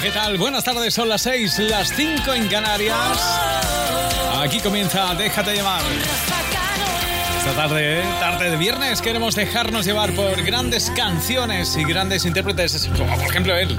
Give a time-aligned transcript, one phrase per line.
[0.00, 0.38] ¿qué tal?
[0.38, 2.96] Buenas tardes, son las 6, las 5 en Canarias.
[4.40, 5.82] Aquí comienza Déjate llevar.
[7.38, 8.04] Esta tarde, ¿eh?
[8.20, 13.56] tarde de viernes, queremos dejarnos llevar por grandes canciones y grandes intérpretes, como por ejemplo
[13.56, 13.76] él.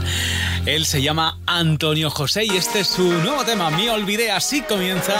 [0.65, 4.31] Él se llama Antonio José y este es su nuevo tema, Me Olvidé.
[4.31, 5.13] Así comienza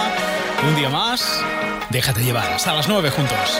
[0.68, 1.42] un día más.
[1.90, 3.60] Déjate llevar, hasta las 9 juntos.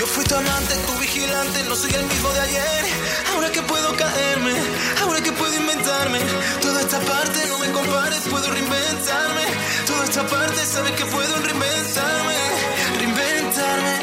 [0.00, 2.84] Yo fui tu amante, tu vigilante, no soy el mismo de ayer.
[3.34, 4.54] Ahora que puedo caerme,
[5.02, 6.20] ahora que puedo inventarme.
[6.62, 9.44] Toda esta parte no me compares, puedo reinventarme.
[9.86, 12.38] Toda esta parte sabes que puedo reinventarme,
[12.96, 13.94] reinventarme.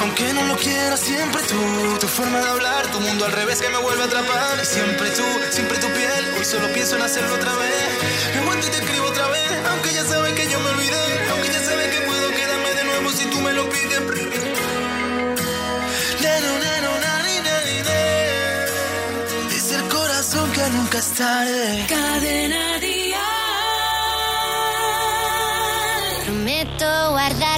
[0.00, 3.68] Aunque no lo quiera, siempre tú, tu forma de hablar, tu mundo al revés que
[3.68, 4.64] me vuelve a atrapar.
[4.64, 7.88] Siempre tú, siempre tu piel, hoy solo pienso en hacerlo otra vez.
[8.32, 11.28] Me aguanto y te escribo otra vez, aunque ya sabes que yo me olvidé.
[11.30, 14.45] Aunque ya sabes que puedo quedarme de nuevo si tú me lo pides.
[19.50, 21.86] Dice el corazón que nunca es tarde.
[21.88, 23.24] Cadena día.
[26.24, 27.55] Prometo guardarte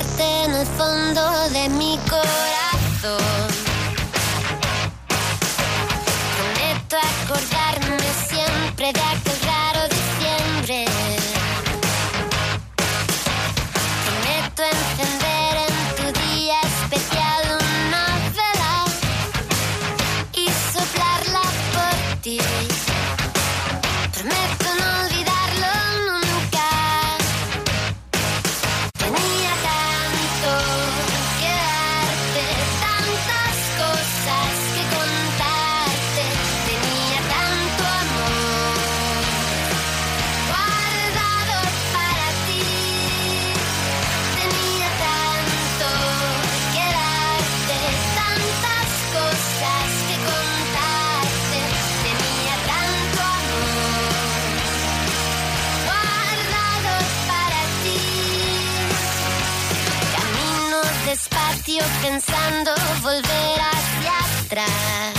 [62.02, 65.14] pensando volver hacia atrás.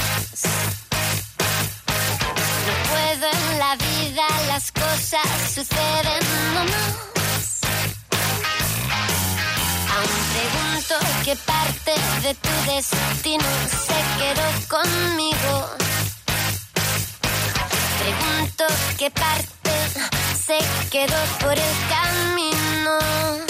[2.65, 6.23] No puedo en la vida, las cosas suceden
[6.53, 7.59] nomás.
[9.95, 10.95] Aún pregunto
[11.25, 13.49] qué parte de tu destino
[13.87, 15.69] se quedó conmigo.
[17.99, 18.65] Pregunto
[18.97, 19.71] qué parte
[20.45, 20.57] se
[20.89, 23.48] quedó por el camino.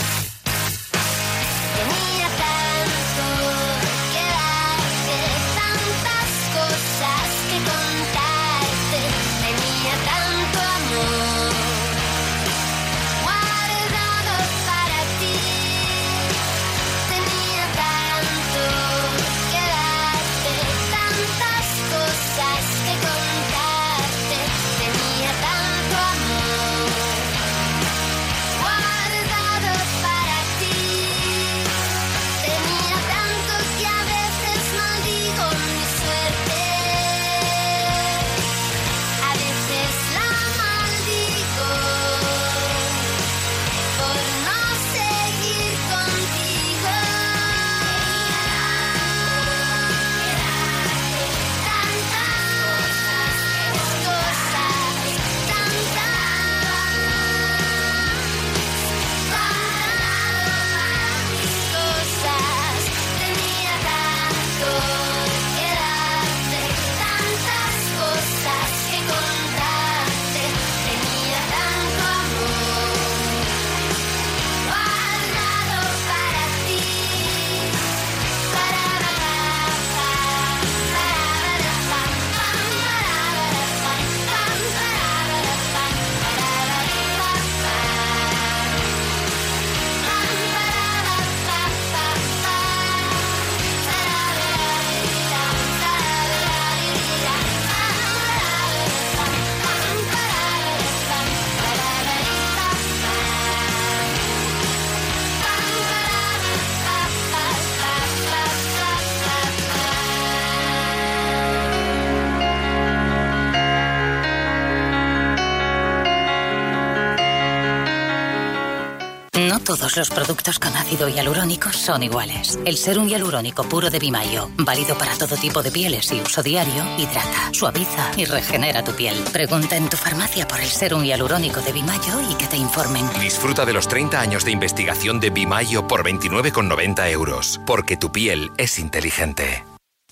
[119.69, 122.57] Todos los productos con ácido hialurónico son iguales.
[122.65, 126.83] El serum hialurónico puro de Bimayo, válido para todo tipo de pieles y uso diario,
[126.97, 129.15] hidrata, suaviza y regenera tu piel.
[129.31, 133.07] Pregunta en tu farmacia por el serum hialurónico de Bimayo y que te informen.
[133.21, 137.61] Disfruta de los 30 años de investigación de Bimayo por 29,90 euros.
[137.67, 139.63] Porque tu piel es inteligente.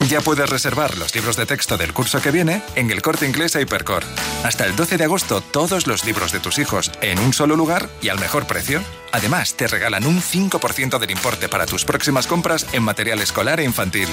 [0.07, 3.57] Ya puedes reservar los libros de texto del curso que viene en el corte inglés
[3.57, 4.03] a Hipercor.
[4.45, 7.89] Hasta el 12 de agosto, todos los libros de tus hijos en un solo lugar
[8.01, 8.81] y al mejor precio.
[9.11, 13.65] Además, te regalan un 5% del importe para tus próximas compras en material escolar e
[13.65, 14.07] infantil.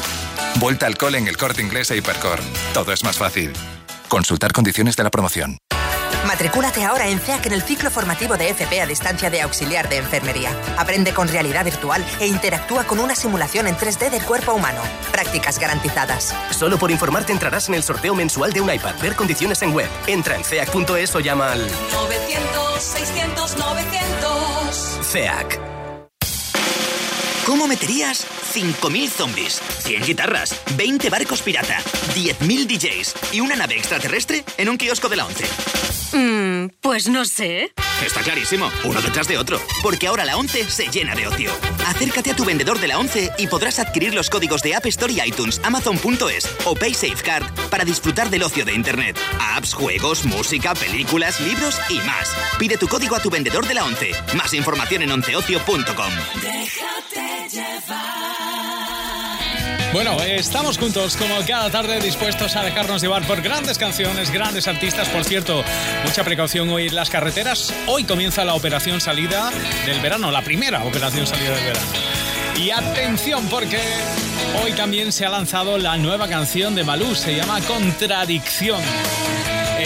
[0.57, 2.41] Vuelta al cole en el corte inglés a Hipercor.
[2.73, 3.53] Todo es más fácil.
[4.09, 5.59] Consultar condiciones de la promoción.
[6.27, 9.99] Matricúlate ahora en CEAC en el ciclo formativo de FP a distancia de auxiliar de
[9.99, 10.51] enfermería.
[10.79, 14.81] Aprende con realidad virtual e interactúa con una simulación en 3D del cuerpo humano.
[15.13, 16.35] Prácticas garantizadas.
[16.51, 18.95] Solo por informarte entrarás en el sorteo mensual de un iPad.
[19.03, 19.89] Ver condiciones en web.
[20.07, 21.61] Entra en ceac.es o llama al
[21.93, 24.99] 900 600 900.
[25.03, 25.61] CEAC.
[27.45, 31.77] ¿Cómo meterías 5.000 zombies, 100 guitarras, 20 barcos pirata,
[32.15, 35.45] 10.000 DJs y una nave extraterrestre en un kiosco de la 11?
[36.13, 37.73] Mm, pues no sé.
[38.05, 41.51] Está clarísimo, uno detrás de otro, porque ahora la 11 se llena de ocio.
[41.87, 45.13] Acércate a tu vendedor de la 11 y podrás adquirir los códigos de App Store
[45.13, 49.19] y iTunes, Amazon.es o PaySafeCard para disfrutar del ocio de Internet.
[49.41, 52.33] Apps, juegos, música, películas, libros y más.
[52.59, 54.13] Pide tu código a tu vendedor de la 11.
[54.37, 56.13] Más información en onceocio.com.
[56.41, 58.44] Déjate llevar.
[59.95, 65.09] Bueno, estamos juntos como cada tarde dispuestos a dejarnos llevar por grandes canciones, grandes artistas.
[65.09, 65.63] Por cierto,
[66.05, 67.73] mucha precaución hoy en las carreteras.
[67.87, 69.53] Hoy comienza la operación salida
[69.87, 71.87] del verano, la primera operación salida del verano.
[72.57, 73.79] Y atención porque
[74.65, 78.83] hoy también se ha lanzado la nueva canción de Malú, se llama Contradicción.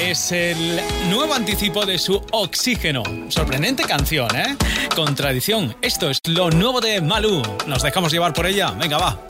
[0.08, 3.02] Es el nuevo anticipo de su Oxígeno.
[3.28, 4.56] Sorprendente canción, ¿eh?
[4.96, 5.76] Contradicción.
[5.82, 7.42] Esto es lo nuevo de Malú.
[7.66, 8.70] Nos dejamos llevar por ella.
[8.70, 9.20] Venga, va.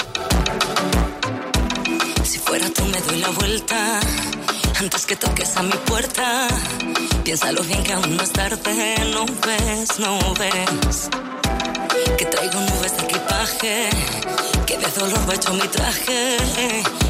[2.22, 3.98] Si fuera tú me doy la vuelta
[4.78, 6.46] antes que toques a mi puerta.
[7.24, 11.10] Piénsalo bien que aún no es tarde, no ves, no ves.
[12.18, 13.90] Que traigo nubes de equipaje,
[14.66, 16.38] que de dolor va hecho mi traje.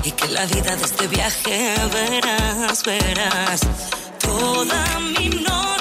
[0.04, 3.60] Y que la vida de este viaje verás, verás.
[4.18, 5.77] Toda mi noche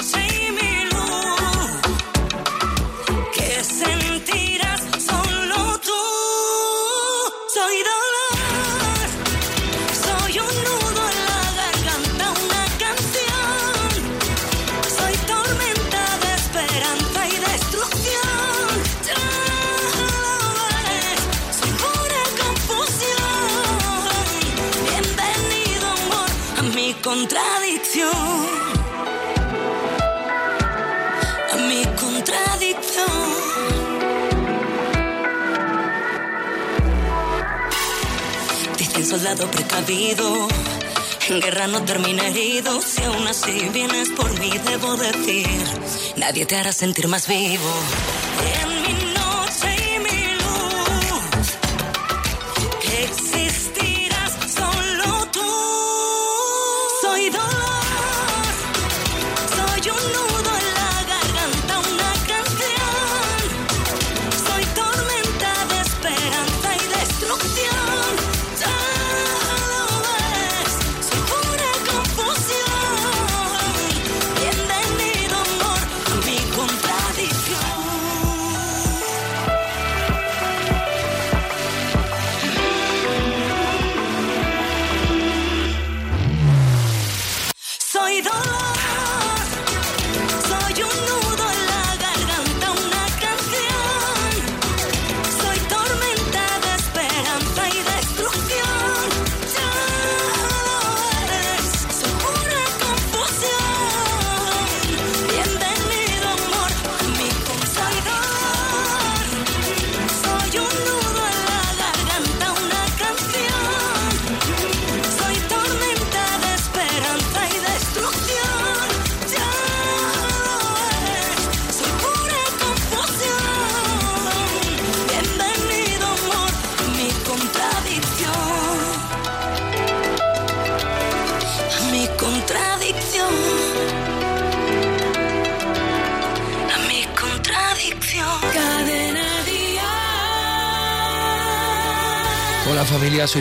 [31.52, 33.06] A mi contradicción.
[38.76, 40.48] Dicen soldado precavido.
[41.30, 42.82] En guerra no termina herido.
[42.82, 45.46] Si aún así vienes por mí, debo decir:
[46.16, 47.72] Nadie te hará sentir más vivo.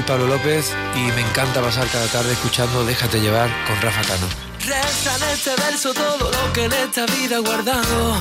[0.08, 4.26] Pablo López y me encanta pasar cada tarde escuchando Déjate llevar con Rafa Cano.
[4.66, 8.18] Resta en este verso todo lo que en esta vida he guardado.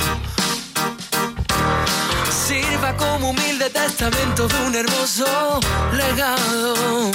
[2.29, 5.59] Sirva como humilde testamento de un hermoso
[5.93, 7.11] legado.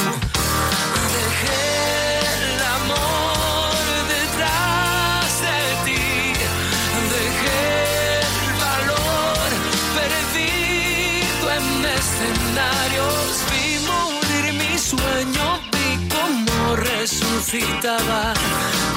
[17.52, 18.35] Resucitaba.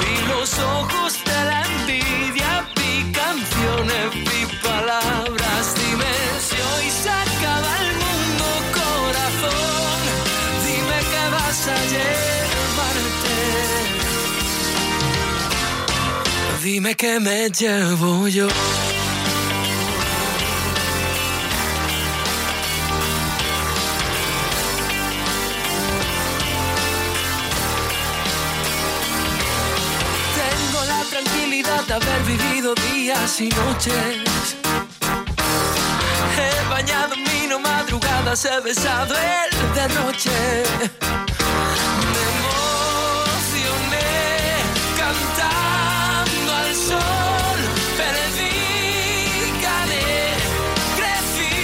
[0.00, 5.74] Vi los ojos de la envidia, vi canciones, vi palabras.
[5.74, 8.46] Dime si hoy se acaba el mundo,
[8.80, 9.98] corazón.
[10.66, 13.36] Dime que vas a llevarte.
[16.62, 18.48] Dime que me llevo yo.
[31.96, 34.56] Haber vivido días y noches.
[36.36, 40.64] He bañado en vino madrugadas, he besado el derroche.
[42.12, 44.10] Me emocioné
[45.00, 47.58] cantando al sol.
[48.00, 48.56] Perdí,
[49.66, 50.08] gané,
[50.98, 51.56] crecí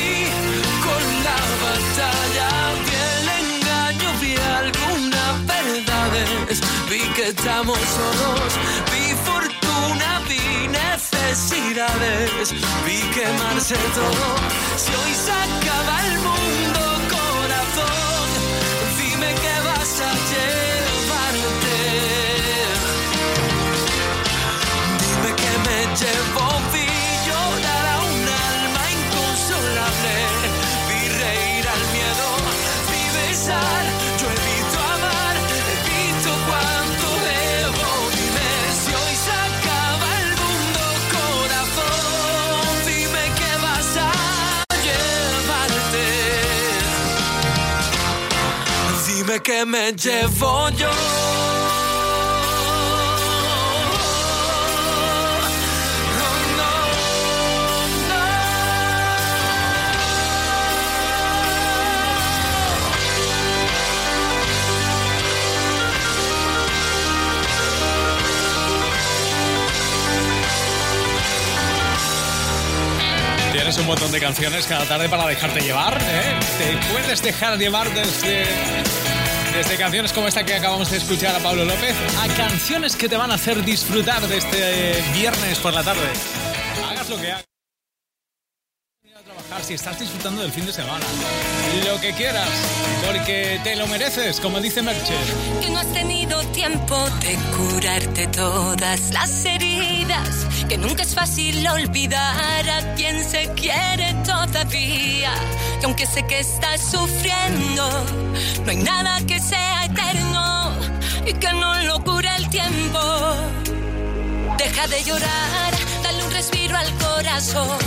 [0.86, 2.50] con la batalla.
[2.86, 6.56] Vi el engaño, vi algunas verdades.
[6.88, 8.52] Vi que estamos solos,
[11.32, 12.52] necesidades.
[12.84, 14.24] Vi quemarse todo.
[14.76, 16.80] Si hoy se acaba el mundo,
[17.16, 18.26] corazón,
[18.98, 21.76] dime que vas a llevarte.
[25.02, 26.46] Dime que me llevo,
[49.24, 51.41] Dime que me llevo yo.
[73.78, 76.38] Un montón de canciones cada tarde para dejarte llevar, ¿eh?
[76.58, 78.44] Te puedes dejar llevar desde,
[79.56, 83.16] desde canciones como esta que acabamos de escuchar a Pablo López a canciones que te
[83.16, 86.06] van a hacer disfrutar de este viernes por la tarde.
[86.86, 87.51] Hagas lo que hagas.
[89.74, 91.04] Estás disfrutando del fin de semana.
[91.86, 92.48] Lo que quieras,
[93.06, 95.14] porque te lo mereces, como dice Merche.
[95.60, 102.68] que no has tenido tiempo de curarte todas las heridas, que nunca es fácil olvidar
[102.68, 105.32] a quien se quiere todavía,
[105.80, 107.88] que aunque sé que estás sufriendo,
[108.64, 110.72] no hay nada que sea eterno
[111.26, 113.00] y que no lo cure el tiempo.
[114.58, 117.78] Deja de llorar, dale un respiro al corazón,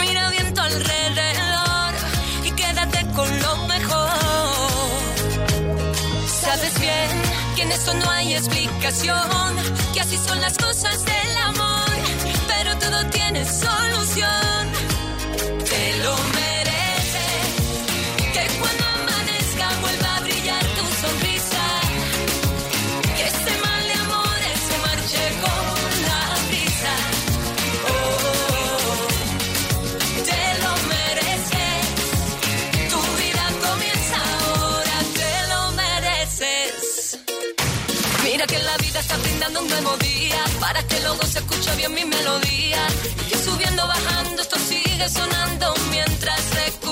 [0.00, 1.92] mira bien alrededor
[2.44, 4.10] y quédate con lo mejor.
[6.40, 7.10] Sabes bien
[7.56, 9.56] que en esto no hay explicación,
[9.92, 11.90] que así son las cosas del amor,
[12.48, 14.62] pero todo tiene solución.
[15.70, 16.61] Te lo mereces,
[38.42, 41.94] Mira que la vida está brindando un nuevo día para que luego se escuche bien
[41.94, 42.86] mi melodía.
[43.30, 46.91] Y subiendo, bajando, esto sigue sonando mientras recuperas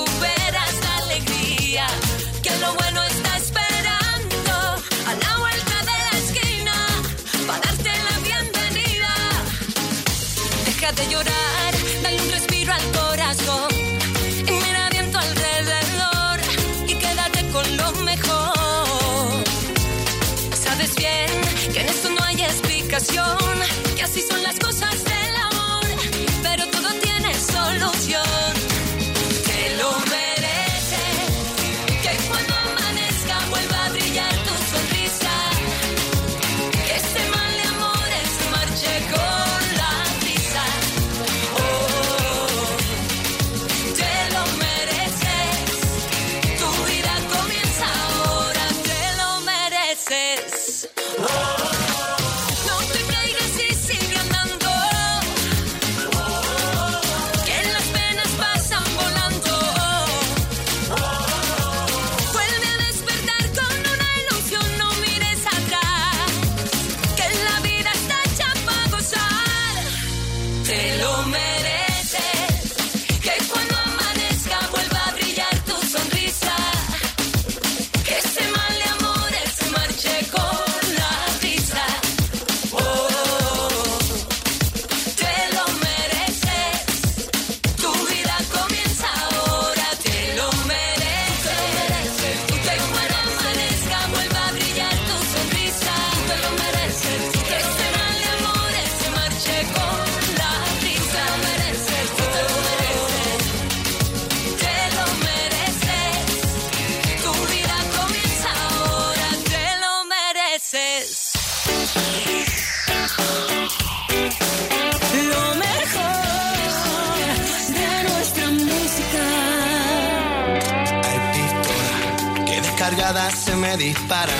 [123.35, 124.35] se me disparan.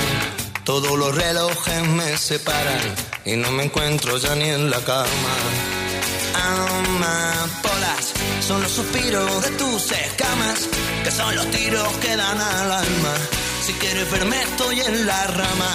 [0.63, 2.81] Todos los relojes me separan
[3.25, 5.33] y no me encuentro ya ni en la cama.
[6.35, 8.13] Amapolas
[8.47, 10.67] son los suspiros de tus escamas,
[11.03, 13.13] que son los tiros que dan al alma.
[13.65, 15.71] Si quieres verme estoy en la rama.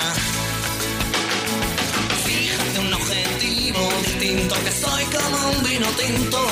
[2.24, 6.46] Fíjate un objetivo distinto, que soy como un vino tinto,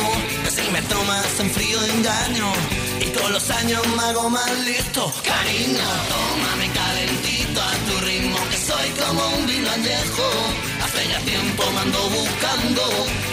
[0.44, 2.52] que si me tomas en frío engaño,
[3.20, 5.12] con los años me hago más listo.
[5.24, 10.26] Cariño, tómame calentito a tu ritmo, que soy como un vino añejo.
[10.84, 12.82] Hace ya tiempo me ando buscando,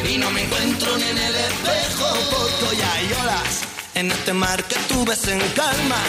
[0.10, 4.64] y no me encuentro ni en el espejo, porque hoy hay olas en este mar
[4.64, 6.02] que tú ves en calma.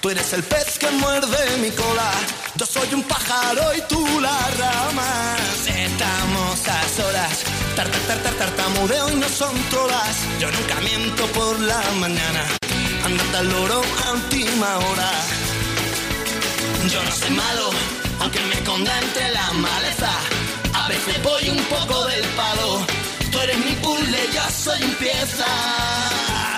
[0.00, 2.10] Tú eres el pez que muerde mi cola.
[2.54, 5.36] Yo soy un pájaro y tú la rama.
[5.66, 7.42] Estamos a solas.
[7.76, 10.16] Tar, tar, tar, tar, tartamudeo y no son todas.
[10.38, 12.44] Yo nunca miento por la mañana.
[13.04, 15.10] Andate al loro a última hora.
[16.92, 17.70] Yo no soy malo,
[18.20, 20.10] aunque me esconda entre la maleza.
[20.74, 22.86] A veces voy un poco del palo.
[23.30, 25.46] Tú eres mi puzzle, yo soy pieza.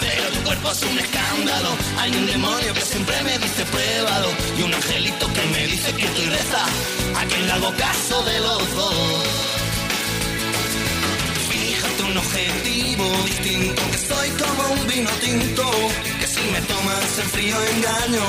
[0.00, 1.70] Pero tu cuerpo es un escándalo.
[1.98, 4.28] Hay un demonio que siempre me dice pruébalo.
[4.59, 6.64] Y un angelito que me dice que estoy reza.
[7.20, 8.62] A quien hago caso de los.
[12.12, 13.83] Un objetivo distinto.
[13.90, 15.64] Que soy como un vino tinto.
[16.20, 18.25] Que si me tomas en frío engaño.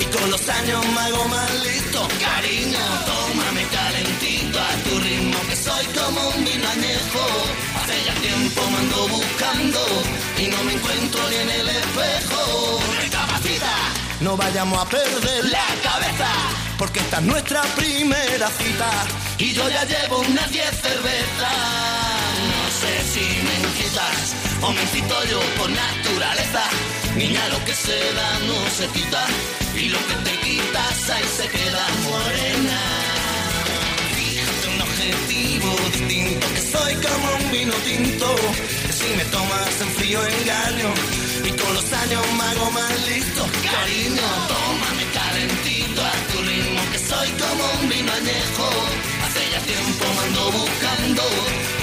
[0.00, 2.08] Y con los años me hago más listo.
[2.20, 5.38] Cariño, tómame calentito a tu ritmo.
[5.48, 7.24] Que soy como un vino añejo.
[7.80, 9.80] Hace ya tiempo me ando buscando
[10.36, 12.80] y no me encuentro ni en el espejo.
[13.00, 13.74] ¡Recapacita!
[14.20, 16.28] No vayamos a perder la cabeza,
[16.76, 18.90] porque esta es nuestra primera cita
[19.38, 22.01] y yo ya llevo unas 10 cervezas.
[23.92, 26.62] No sé si me incitas o me incito yo por naturaleza.
[27.16, 29.26] Niña, lo que se da no se quita
[29.74, 32.80] y lo que te quitas ahí se queda morena.
[34.16, 38.34] Fíjate un objetivo distinto, que soy como un vino tinto,
[38.86, 40.94] que si me tomas en frío engaño
[41.44, 43.46] y con los años me hago más listo.
[43.62, 49.11] Cariño, tómame calentito a tu ritmo, que soy como un vino añejo.
[49.66, 51.22] Tiempo ando buscando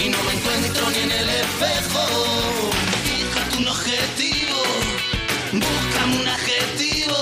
[0.04, 2.04] y no me encuentro ni en el espejo.
[3.04, 4.62] Fíjate un objetivo,
[5.54, 7.18] búscame un adjetivo.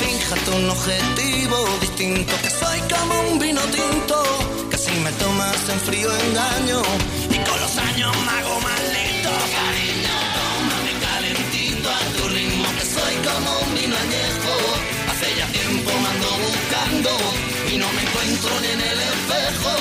[0.00, 4.22] Fíjate un objetivo distinto, que soy como un vino tinto,
[4.70, 6.82] que si me tomas en frío engaño
[7.30, 9.30] y con los años me hago más listo.
[9.56, 14.54] Cariño, tómame calentito a tu ritmo, que soy como un vino añejo.
[15.10, 19.72] Hace ya tiempo me ando buscando y no me encuentro ni en el espejo.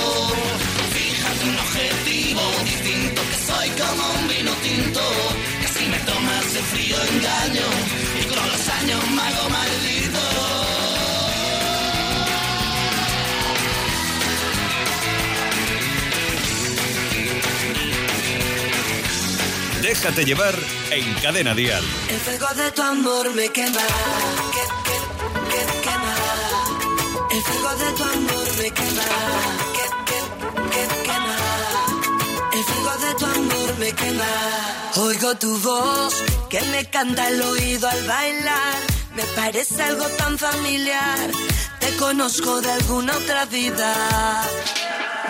[0.93, 5.01] Fíjate un objetivo distinto, que soy como un vino tinto,
[5.61, 7.67] que si me tomas en frío engaño
[8.21, 10.19] y con los años me hago maldito.
[19.81, 20.55] Déjate llevar
[20.91, 21.83] en Cadena Dial.
[22.09, 23.81] El fuego de tu amor me quema,
[24.53, 24.97] que, que,
[25.55, 26.18] que, quema.
[27.31, 29.03] El fuego de tu amor me quema,
[29.75, 30.19] que, que,
[30.71, 31.37] que, quema.
[32.53, 34.25] El fuego de tu amor me quema.
[34.95, 36.15] Oigo tu voz
[36.49, 38.79] que me canta al oído al bailar.
[39.15, 41.29] Me parece algo tan familiar.
[41.79, 43.93] Te conozco de alguna otra vida.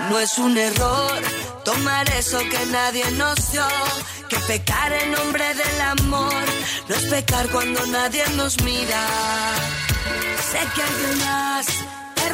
[0.09, 1.21] No es un error
[1.65, 3.67] tomar eso que nadie nos dio.
[4.29, 6.43] Que pecar en nombre del amor
[6.87, 9.05] no es pecar cuando nadie nos mira.
[10.49, 11.88] Sé que alguien más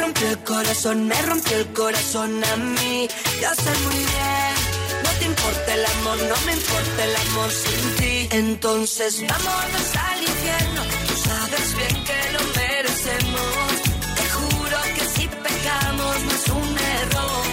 [0.06, 3.08] rompió el corazón, me rompió el corazón a mí.
[3.42, 4.56] Yo sé muy bien,
[5.04, 8.28] no te importa el amor, no me importa el amor sin ti.
[8.32, 13.76] Entonces vámonos al infierno, tú sabes bien que lo merecemos.
[14.18, 17.46] Te juro que si pecamos no es un error.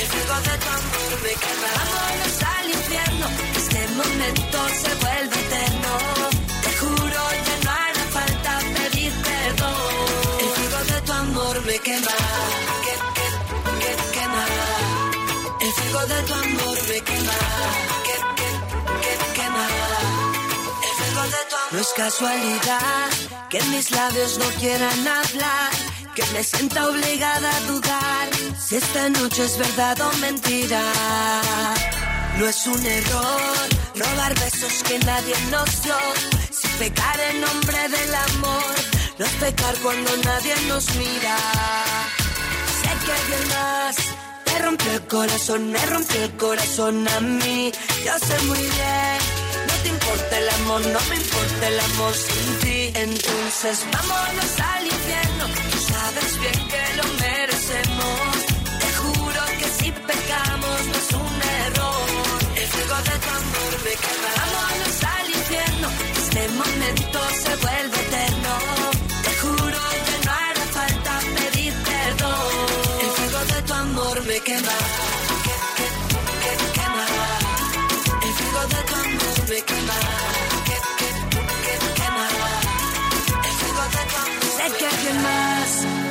[0.00, 1.70] El fuego de tu amor me quema.
[1.78, 3.26] Vámonos al infierno,
[3.60, 5.47] este momento se vuelve
[21.70, 23.10] No es casualidad
[23.50, 25.70] que mis labios no quieran hablar.
[26.14, 30.82] Que me sienta obligada a dudar si esta noche es verdad o mentira.
[32.38, 35.96] No es un error robar besos que nadie nos dio.
[36.50, 38.74] Si pecar en nombre del amor,
[39.18, 41.36] no es pecar cuando nadie nos mira.
[42.80, 44.17] Sé que alguien más
[44.58, 47.72] te rompió el corazón, me rompió el corazón a mí.
[48.04, 49.18] Yo sé muy bien,
[49.68, 52.92] no te importa el amor, no me importa el amor sin ti.
[52.94, 58.30] Entonces vámonos al infierno, tú sabes bien que lo merecemos.
[58.82, 62.38] Te juro que si pecamos no es un error.
[62.56, 64.30] El fuego de tu amor me quema.
[64.38, 65.07] Vámonos al
[74.26, 74.74] me quema.
[75.44, 75.86] Que, que,
[76.42, 77.04] que quema.
[78.26, 79.98] El fuego de tu amor me quema.
[80.66, 81.08] Que, que,
[81.64, 82.26] que quema.
[83.48, 84.56] El fuego de tu amor.
[84.56, 85.18] Sé que alguien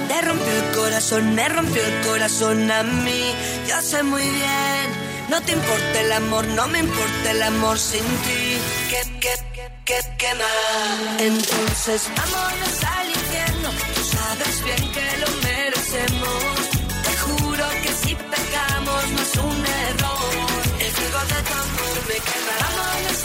[0.08, 3.24] te rompió el corazón, me rompió el corazón a mí.
[3.68, 5.08] Yo sé muy bien.
[5.30, 8.60] No te importa el amor, no me importa el amor sin ti.
[8.90, 9.34] Que, que,
[9.86, 10.52] que quema.
[11.20, 13.70] Entonces vámonos al infierno.
[13.96, 16.57] Tú sabes bien que lo merecemos.
[18.02, 20.62] Si pecamos no es un error.
[20.80, 23.17] El fuego de tu amor me quema.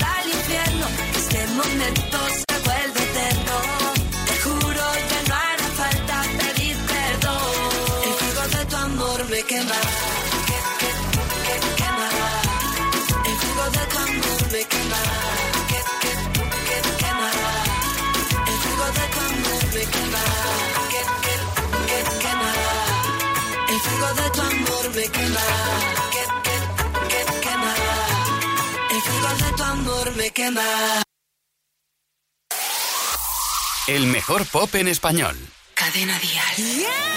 [33.86, 35.36] El mejor pop en español.
[35.74, 36.56] Cadena Díaz.
[36.56, 37.12] Yeah.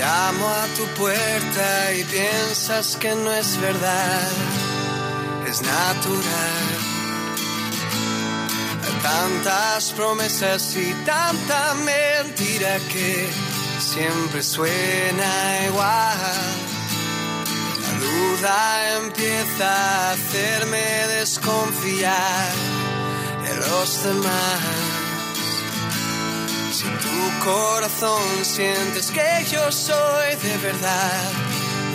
[0.00, 4.30] Llamo a tu puerta y piensas que no es verdad,
[5.46, 6.89] es natural.
[9.02, 13.28] Tantas promesas y tanta mentira que
[13.78, 16.18] siempre suena igual.
[17.80, 22.52] La duda empieza a hacerme desconfiar
[23.42, 25.00] de los demás.
[26.72, 31.32] Si tu corazón sientes que yo soy de verdad,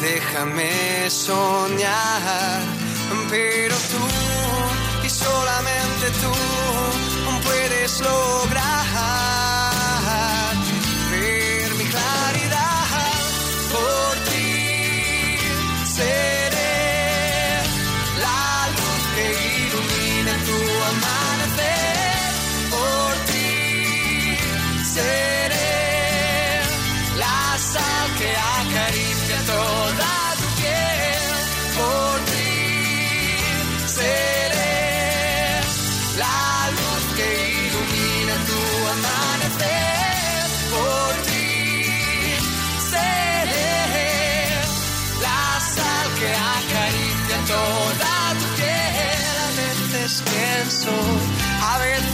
[0.01, 2.62] déjame soñar.
[3.29, 4.85] Pero tú
[5.15, 6.32] solamente tú
[7.43, 9.55] puedes lograr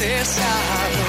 [0.04, 1.01] a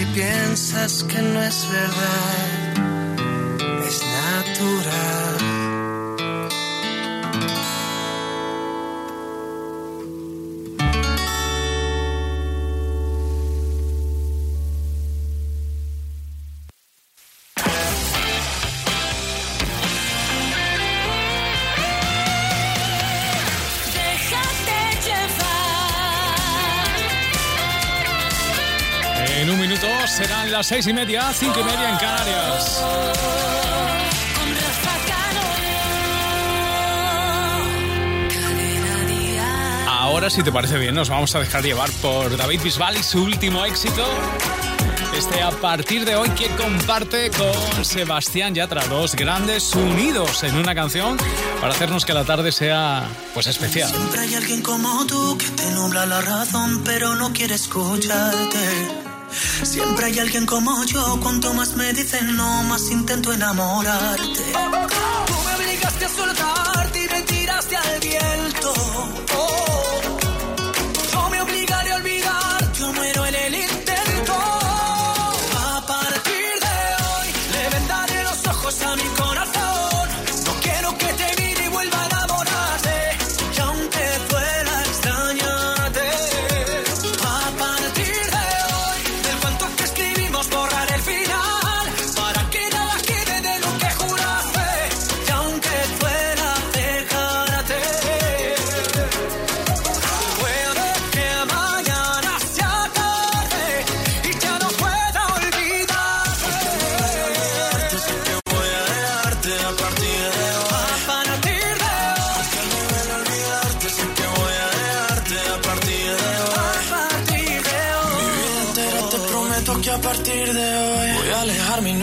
[0.00, 2.74] y piensas que no es verdad,
[3.86, 5.37] es natural.
[30.68, 32.84] Seis y media, cinco y media en Canarias.
[39.88, 43.22] Ahora, si te parece bien, nos vamos a dejar llevar por David Bisbal y su
[43.22, 44.06] último éxito.
[45.16, 50.74] Este a partir de hoy que comparte con Sebastián Yatra, dos grandes unidos en una
[50.74, 51.16] canción
[51.62, 53.88] para hacernos que la tarde sea pues especial.
[53.88, 59.07] Siempre hay alguien como tú que te nubla la razón, pero no quiere escucharte.
[59.30, 64.52] Siempre hay alguien como yo, cuanto más me dicen no, más intento enamorarte.
[65.26, 66.57] Tú me obligaste a soltarte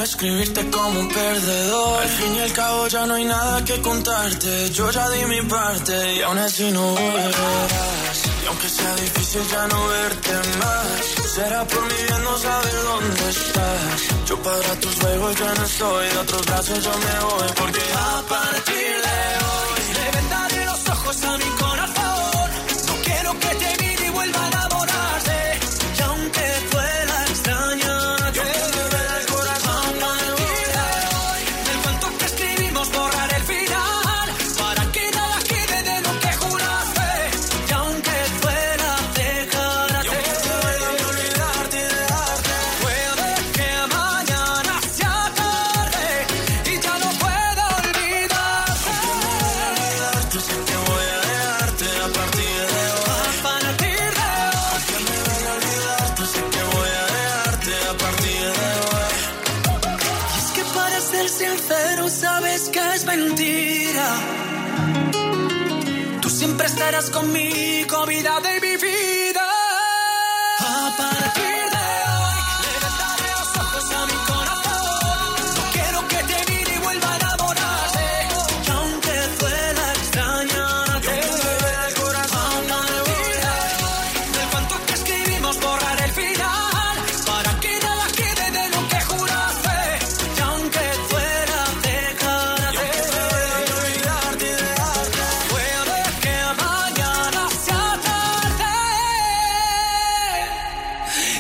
[0.06, 2.02] escribirte como un perdedor.
[2.04, 4.70] Al fin y al cabo ya no hay nada que contarte.
[4.72, 8.18] Yo ya di mi parte y aún así no volverás.
[8.44, 13.30] Y aunque sea difícil ya no verte más, será por mi bien no saber dónde
[13.30, 13.98] estás.
[14.28, 17.50] Yo para tus juegos ya no estoy, de otros brazos yo me voy.
[17.62, 22.50] Porque a partir de hoy le vendaré los ojos a mi corazón.
[22.88, 23.85] No quiero que te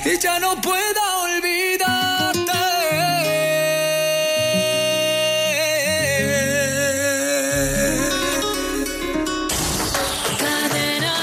[0.05, 2.51] y ya no pueda olvidarte.
[10.37, 11.15] Cadena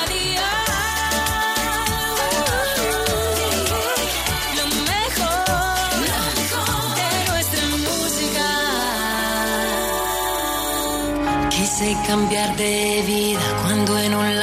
[4.59, 6.05] Lo mejor
[6.99, 8.47] de nuestra música.
[11.51, 14.41] Quise cambiar de vida cuando en un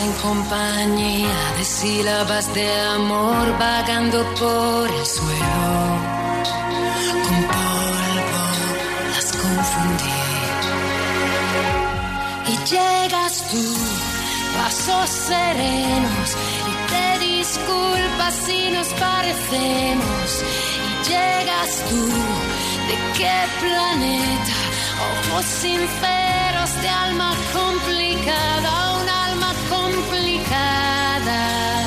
[0.00, 5.70] En compañía de sílabas de amor vagando por el suelo.
[7.24, 8.44] Con polvo
[9.12, 10.22] las confundí.
[12.46, 13.66] Y llegas tú,
[14.56, 16.28] pasos serenos,
[16.70, 20.28] y te disculpas si nos parecemos.
[20.88, 22.06] Y llegas tú,
[22.88, 24.56] ¿de qué planeta?
[25.10, 28.87] Ojos sinceros de alma complicada,
[29.98, 31.77] complicada.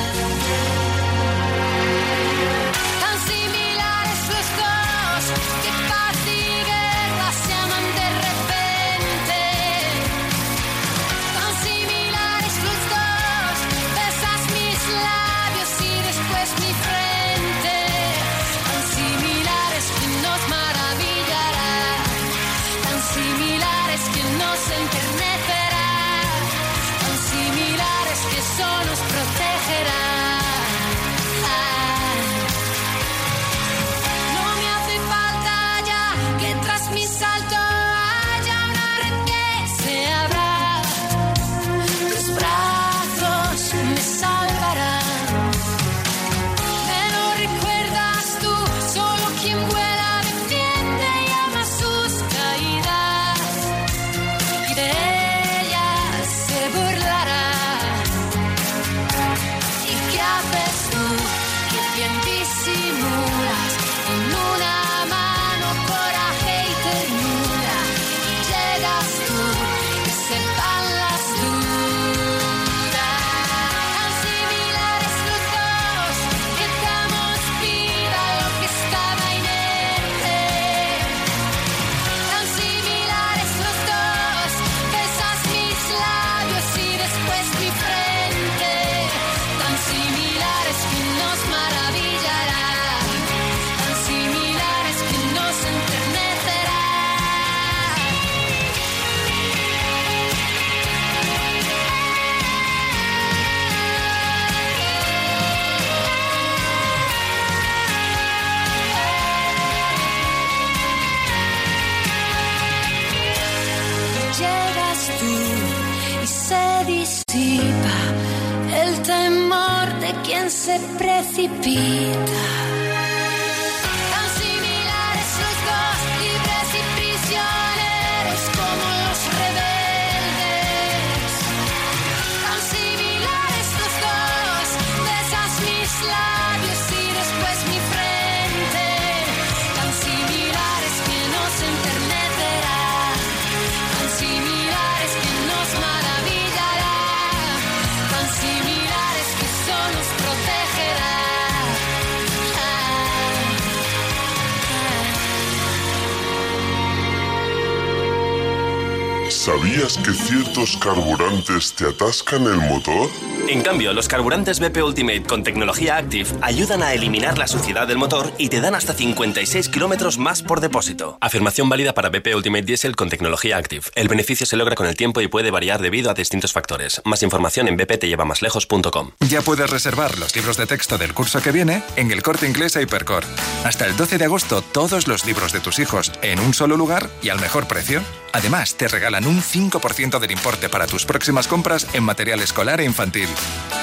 [159.42, 163.10] ¿Sabías que ciertos carburantes te atascan el motor?
[163.50, 167.98] En cambio, los carburantes BP Ultimate con tecnología Active ayudan a eliminar la suciedad del
[167.98, 171.18] motor y te dan hasta 56 kilómetros más por depósito.
[171.22, 173.84] Afirmación válida para BP Ultimate Diesel con tecnología Active.
[173.96, 177.02] El beneficio se logra con el tiempo y puede variar debido a distintos factores.
[177.04, 179.12] Más información en bptllevamáslejos.com.
[179.28, 182.78] Ya puedes reservar los libros de texto del curso que viene en el corte inglés
[182.78, 183.24] a Hipercor.
[183.66, 187.10] Hasta el 12 de agosto, todos los libros de tus hijos en un solo lugar
[187.24, 188.04] y al mejor precio.
[188.34, 192.82] Además, te regalan un un 5% del importe para tus próximas compras en material escolar
[192.82, 193.30] e infantil.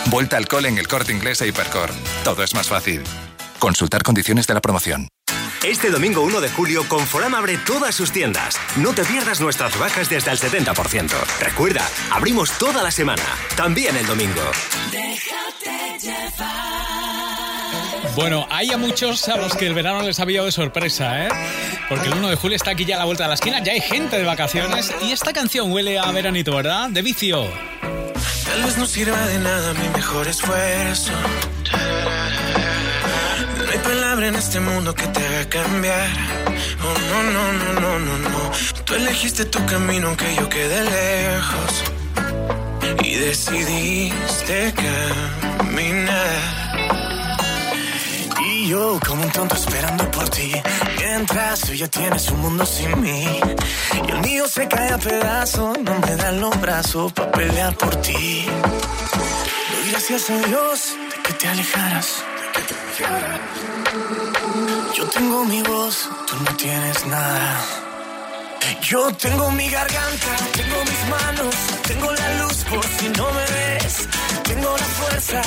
[0.07, 1.91] Vuelta al cole en el corte inglés e Hipercor.
[2.23, 3.03] Todo es más fácil.
[3.59, 5.09] Consultar condiciones de la promoción.
[5.65, 8.61] Este domingo 1 de julio, Conforama abre todas sus tiendas.
[8.77, 11.11] No te pierdas nuestras bajas desde el 70%.
[11.41, 13.25] Recuerda, abrimos toda la semana,
[13.57, 14.43] también el domingo.
[14.93, 17.38] Déjate llevar.
[18.15, 21.29] Bueno, hay a muchos a los que el verano les ha pillado de sorpresa, ¿eh?
[21.89, 23.73] Porque el 1 de julio está aquí ya a la vuelta de la esquina, ya
[23.73, 26.91] hay gente de vacaciones y esta canción huele a veranito, ¿verdad?
[26.91, 27.47] De vicio.
[28.45, 31.13] Tal vez no sirva de nada mi mejor esfuerzo.
[33.59, 36.09] No hay palabra en este mundo que te haga cambiar.
[36.83, 38.51] Oh, no, no, no, no, no, no.
[38.85, 41.85] Tú elegiste tu camino aunque yo quedé lejos.
[43.05, 44.75] Y decidiste
[45.59, 46.68] caminar.
[48.69, 50.53] Yo como un tonto esperando por ti.
[50.99, 53.25] Mientras tú ya tienes un mundo sin mí.
[54.07, 55.79] Y el mío se cae a pedazos.
[55.79, 58.45] No me dan los brazos para pelear por ti.
[59.73, 62.09] Doy gracias a Dios de que te alejaras.
[64.95, 67.64] Yo tengo mi voz, tú no tienes nada.
[68.83, 71.55] Yo tengo mi garganta, tengo mis manos,
[71.87, 74.09] tengo la luz por si no me ves.
[74.45, 75.43] Tengo la fuerza,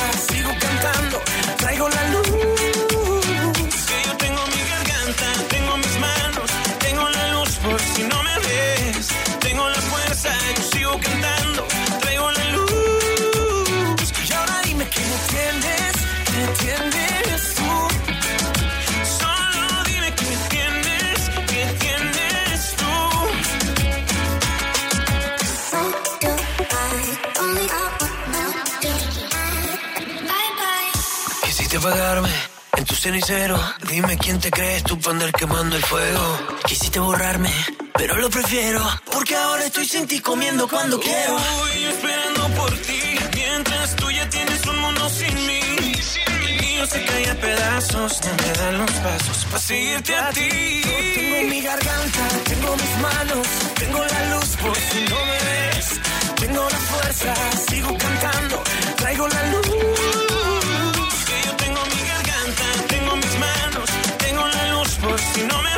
[31.82, 32.30] apagarme
[32.78, 33.60] en tu cenicero.
[33.90, 36.24] Dime quién te crees tú para andar quemando el fuego.
[36.68, 37.52] Quisiste borrarme,
[37.96, 38.82] pero lo prefiero.
[39.12, 41.38] Porque ahora estoy sin ti comiendo cuando quiero.
[41.38, 43.02] Estoy esperando por ti.
[43.34, 45.62] Mientras tú ya tienes un mundo sin mí.
[46.48, 48.12] El mío se cae a pedazos.
[48.26, 50.50] No me dan los pasos para seguirte a ti.
[50.86, 53.48] Yo tengo mi garganta, tengo mis manos.
[53.80, 55.88] Tengo la luz por si no me ves.
[56.42, 57.34] Tengo la fuerza,
[57.70, 58.64] sigo cantando.
[58.98, 60.11] Traigo la luz.
[65.48, 65.71] No me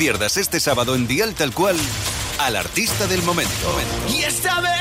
[0.00, 1.76] pierdas este sábado en Dial Tal Cual
[2.38, 3.52] al artista del momento.
[4.08, 4.72] Y esta vez.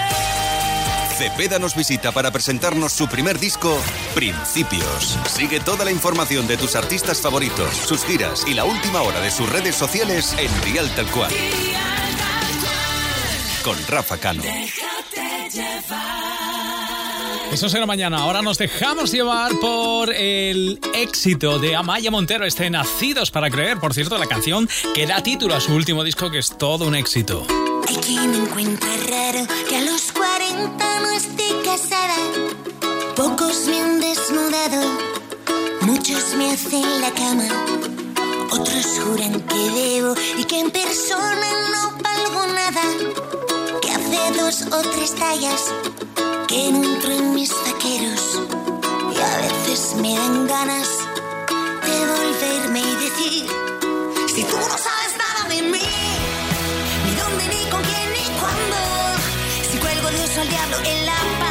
[1.18, 3.78] Cepeda nos visita para presentarnos su primer disco,
[4.16, 5.20] Principios.
[5.28, 9.30] Sigue toda la información de tus artistas favoritos, sus giras y la última hora de
[9.30, 11.34] sus redes sociales en Dial Tal Cual.
[13.62, 14.42] Con Rafa Cano.
[14.42, 16.39] Déjate llevar.
[17.52, 18.20] Eso será mañana.
[18.20, 23.94] Ahora nos dejamos llevar por el éxito de Amaya Montero, este Nacidos para Creer, por
[23.94, 27.46] cierto, la canción que da título a su último disco, que es todo un éxito.
[27.88, 32.16] Hay quien encuentra raro que a los 40 no esté casada.
[33.16, 35.00] Pocos me han desnudado,
[35.82, 37.48] muchos me hacen la cama.
[38.52, 42.82] Otros juran que debo y que en persona no valgo nada.
[43.82, 45.74] Que hace dos o tres tallas
[46.50, 48.40] que entro en mis vaqueros
[49.14, 50.88] y a veces me dan ganas
[51.86, 53.48] de volverme y decir,
[54.34, 55.90] si tú no sabes nada de mí,
[57.06, 58.78] ni dónde, ni con quién, ni cuándo,
[59.72, 61.49] si cuelgo de eso al diablo en la paz.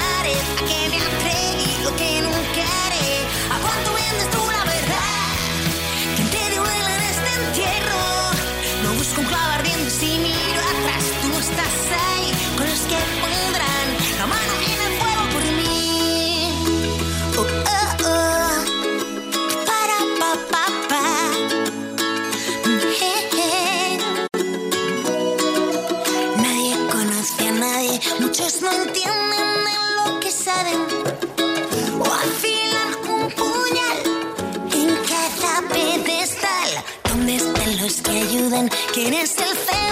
[38.58, 39.87] feeling, quién es el.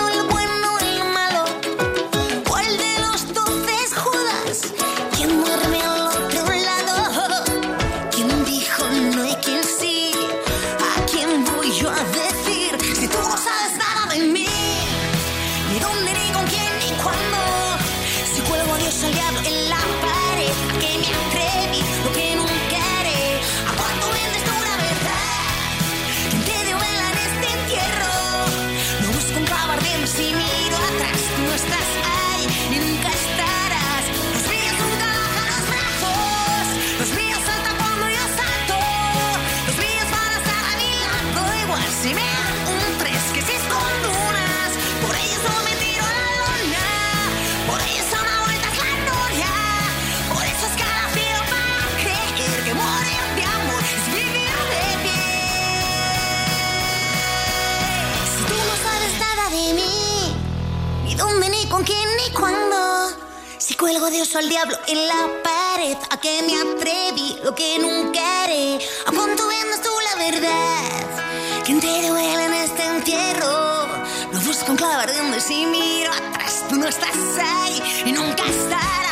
[64.88, 65.96] en la pared.
[66.10, 67.38] ¿A qué me atreví?
[67.42, 68.78] Lo que nunca haré.
[69.06, 71.62] ¿A cuánto vendes tú la verdad?
[71.64, 73.86] ¿Quién te duele en este entierro?
[74.32, 76.64] Lo busco en clavar de donde si miro atrás.
[76.68, 79.05] Tú no estás ahí y nunca estarás.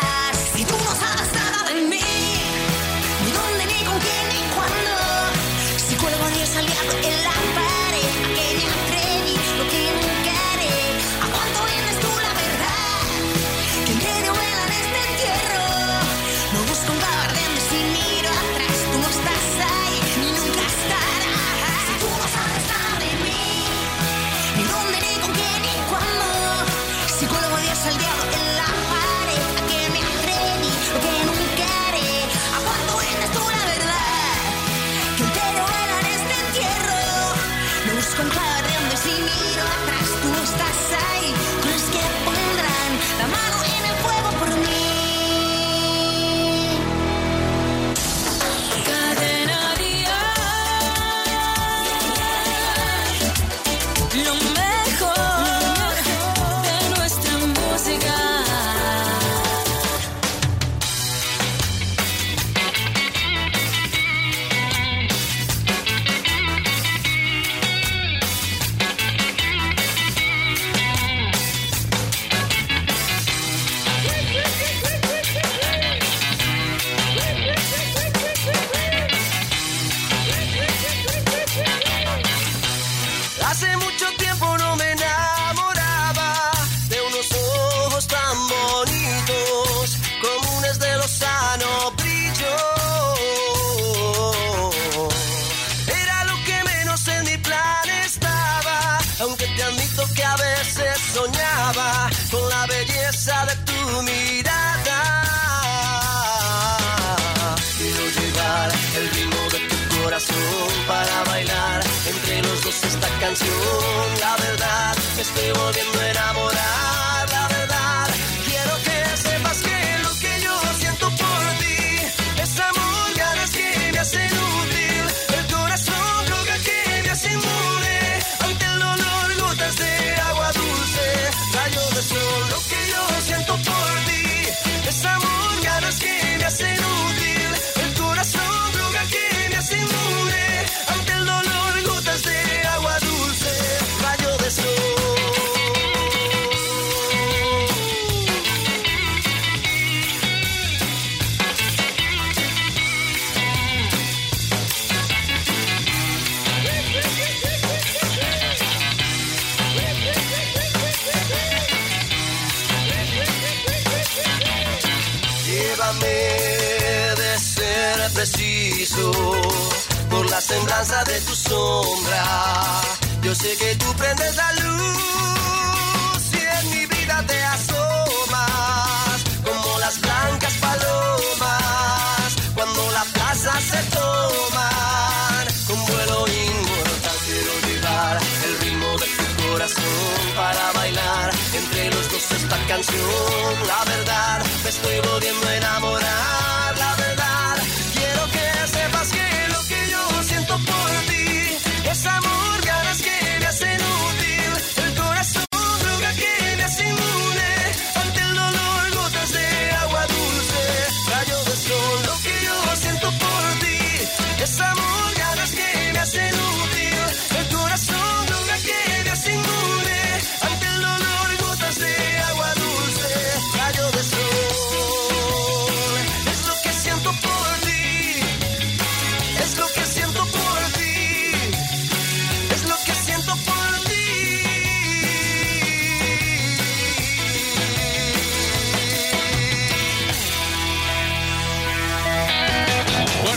[173.53, 182.36] Que tú prendes la luz y en mi vida te asomas como las blancas palomas
[182.55, 187.16] cuando la plaza se toman con vuelo inmortal.
[187.26, 193.66] Quiero llevar el ritmo de tu corazón para bailar entre los dos esta canción.
[193.66, 195.55] La verdad, me estoy volviendo a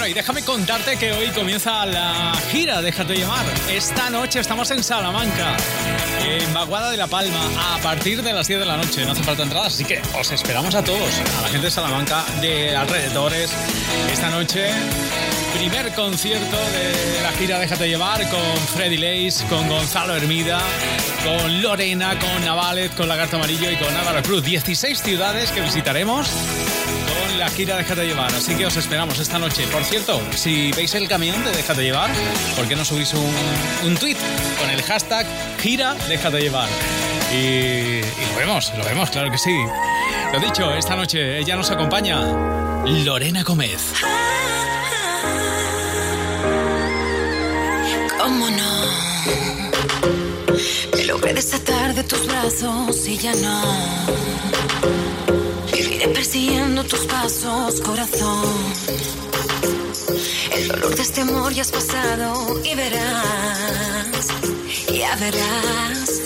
[0.08, 3.45] y déjame contarte que hoy comienza la gira Déjate llevar.
[3.70, 5.58] Esta noche estamos en Salamanca,
[6.26, 7.39] en Vaguada de la Palma,
[7.74, 9.05] a partir de las 10 de la noche.
[9.05, 12.24] No hace falta entradas, así que os esperamos a todos, a la gente de Salamanca,
[12.39, 13.51] de alrededores.
[14.12, 14.70] Esta noche,
[15.58, 20.60] primer concierto de la gira Déjate llevar con Freddy Lace, con Gonzalo Hermida,
[21.26, 24.43] con Lorena, con Navalet, con Lagarto Amarillo y con Álvaro Cruz.
[24.43, 26.30] 16 ciudades que visitaremos
[27.38, 28.34] la gira Déjate llevar.
[28.34, 29.68] Así que os esperamos esta noche.
[29.68, 32.10] Por cierto, si veis el camión de Déjate llevar,
[32.56, 33.34] ¿por qué no subís un,
[33.86, 34.18] un tweet
[34.60, 35.26] con el hashtag
[35.60, 36.68] gira Déjate llevar?
[37.32, 39.56] Y, y lo vemos, lo vemos, claro que sí.
[40.34, 42.22] Lo dicho, esta noche ella nos acompaña,
[42.86, 43.94] Lorena Gómez.
[48.20, 48.88] ¿Cómo no?
[51.06, 54.08] Logré desatar de tus brazos y ya no.
[55.98, 58.45] Viviré persiguiendo tus pasos, corazón.
[60.52, 64.28] El dolor de este amor ya has pasado y verás,
[64.93, 66.22] ya verás.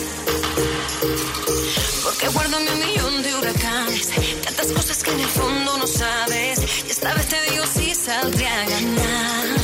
[2.04, 4.10] Porque guardo mi millón de huracanes,
[4.44, 6.60] tantas cosas que en el fondo no sabes.
[6.86, 9.61] Y esta vez te digo si saldré a ganar.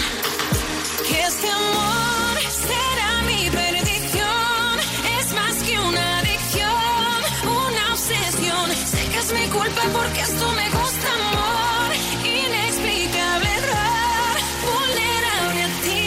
[9.93, 11.91] Porque esto me gusta, amor.
[12.23, 14.35] Inexplicable error,
[14.65, 16.01] vulnerable a ti.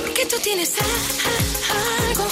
[0.00, 0.72] Porque tú tienes
[2.08, 2.26] algo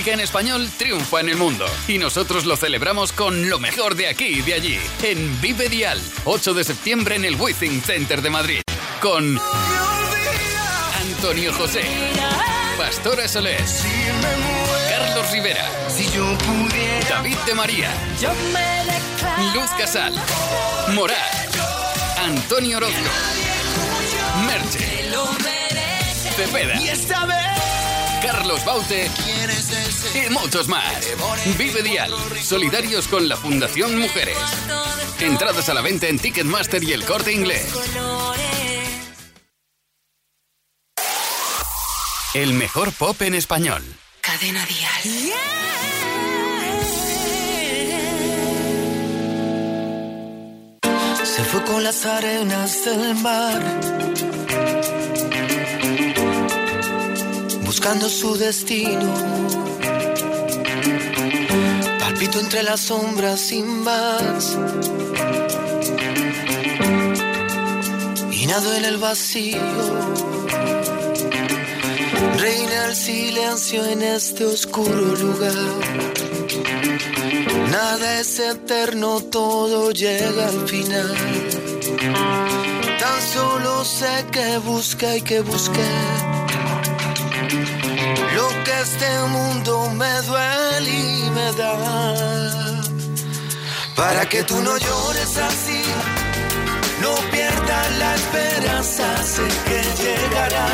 [0.00, 4.08] música en español triunfa en el mundo y nosotros lo celebramos con lo mejor de
[4.08, 8.30] aquí y de allí en Vive Dial, 8 de septiembre en el Withing Center de
[8.30, 8.60] Madrid
[9.02, 9.38] con
[11.02, 11.82] Antonio José,
[12.78, 13.84] Pastora Solés,
[14.88, 15.68] Carlos Rivera,
[17.10, 17.90] David de María.
[19.52, 20.14] Luz Casal,
[20.94, 21.18] Morat,
[22.16, 23.10] Antonio Orozco,
[24.46, 25.10] Merche.
[26.36, 26.80] Cepeda.
[28.22, 29.10] Carlos Baute
[30.14, 31.06] y muchos más.
[31.58, 32.12] Vive Dial,
[32.42, 34.36] solidarios con la Fundación Mujeres.
[35.20, 37.66] Entradas a la venta en Ticketmaster y el corte inglés.
[42.34, 43.82] El mejor pop en español.
[44.20, 45.32] Cadena Dial.
[51.24, 53.62] Se fue con las arenas del mar,
[57.80, 59.10] buscando su destino.
[61.98, 64.58] Palpito entre las sombras sin más.
[68.32, 69.62] Y nado en el vacío.
[72.36, 75.54] Reina el silencio en este oscuro lugar.
[77.70, 81.14] Nada es eterno, todo llega al final.
[83.00, 86.49] Tan solo sé que busca y que busqué.
[88.40, 91.74] Lo que este mundo me duele y me da.
[93.94, 95.82] Para que tú no llores así,
[97.02, 100.68] no pierdas la esperanza, sé que llegará,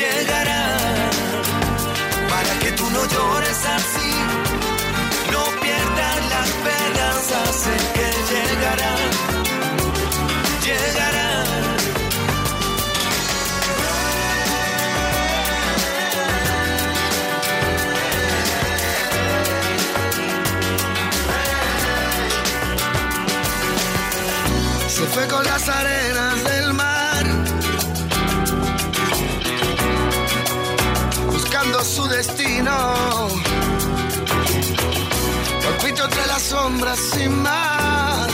[0.00, 0.62] llegará.
[2.32, 4.12] Para que tú no llores así,
[5.34, 9.31] no pierdas la esperanza, sé que llegará, llegará.
[25.02, 27.24] Se fue con las arenas del mar,
[31.26, 33.28] buscando su destino.
[35.64, 38.30] Palpito entre las sombras sin más.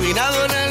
[0.00, 0.65] Mirado en el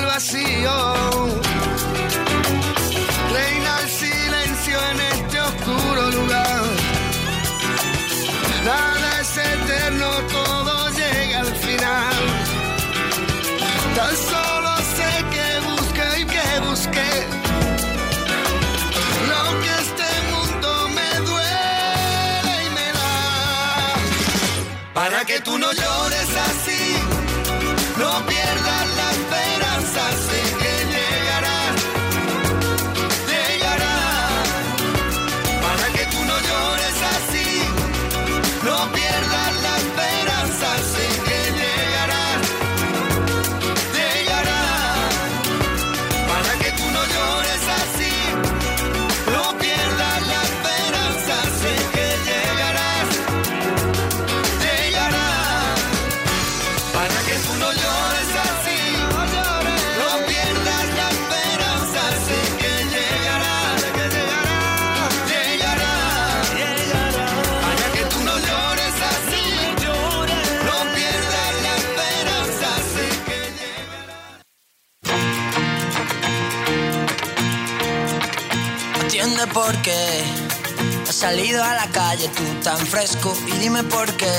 [81.31, 84.31] salido a la calle tú tan fresco y dime por qué.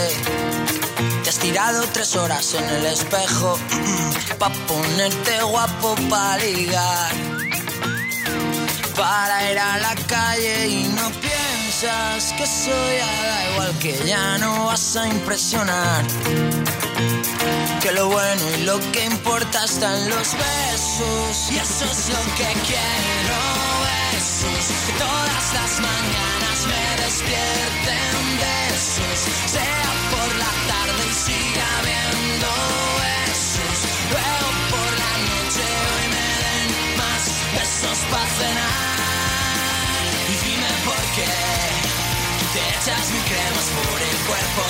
[1.24, 3.58] Te has tirado tres horas en el espejo
[4.38, 7.12] pa ponerte guapo pa ligar.
[8.94, 12.94] Para ir a la calle y no piensas que soy
[13.30, 16.04] da igual que ya no vas a impresionar.
[17.82, 22.48] Que lo bueno y lo que importa están los besos y eso es lo que
[22.68, 23.75] quiero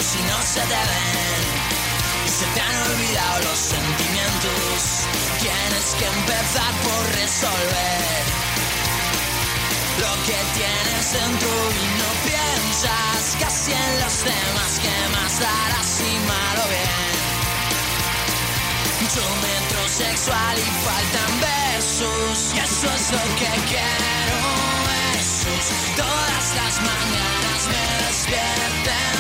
[0.07, 1.43] si no se te ven.
[2.27, 5.09] Y se te han olvidado los sentimientos.
[5.41, 8.46] Tienes que empezar por resolver
[10.07, 11.53] lo que tienes dentro
[11.83, 17.17] y no piensas casi en los demás que más darás y malo bien.
[19.15, 24.39] Yo metrosexual y faltan besos y eso es lo que quiero.
[24.91, 29.16] Besos todas las mañanas me despierten